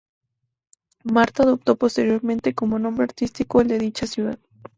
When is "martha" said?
1.03-1.43